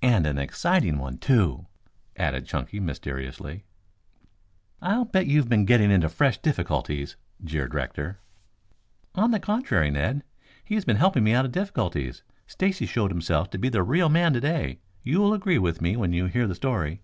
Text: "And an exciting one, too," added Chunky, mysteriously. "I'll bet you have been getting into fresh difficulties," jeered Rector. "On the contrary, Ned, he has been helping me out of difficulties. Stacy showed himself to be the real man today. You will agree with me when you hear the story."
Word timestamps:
"And 0.00 0.28
an 0.28 0.38
exciting 0.38 0.96
one, 0.98 1.18
too," 1.18 1.66
added 2.16 2.46
Chunky, 2.46 2.78
mysteriously. 2.78 3.64
"I'll 4.80 5.06
bet 5.06 5.26
you 5.26 5.38
have 5.38 5.48
been 5.48 5.64
getting 5.64 5.90
into 5.90 6.08
fresh 6.08 6.38
difficulties," 6.38 7.16
jeered 7.42 7.74
Rector. 7.74 8.20
"On 9.16 9.32
the 9.32 9.40
contrary, 9.40 9.90
Ned, 9.90 10.22
he 10.62 10.76
has 10.76 10.84
been 10.84 10.98
helping 10.98 11.24
me 11.24 11.32
out 11.32 11.46
of 11.46 11.50
difficulties. 11.50 12.22
Stacy 12.46 12.86
showed 12.86 13.10
himself 13.10 13.50
to 13.50 13.58
be 13.58 13.68
the 13.68 13.82
real 13.82 14.08
man 14.08 14.32
today. 14.32 14.78
You 15.02 15.18
will 15.18 15.34
agree 15.34 15.58
with 15.58 15.82
me 15.82 15.96
when 15.96 16.12
you 16.12 16.26
hear 16.26 16.46
the 16.46 16.54
story." 16.54 17.02